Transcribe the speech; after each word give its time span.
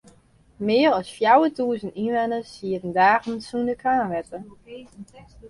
Mear 0.65 0.89
as 0.99 1.07
fjouwertûzen 1.15 1.91
ynwenners 2.03 2.49
sieten 2.55 2.91
dagen 2.97 3.35
sûnder 3.47 3.77
kraanwetter. 3.81 4.41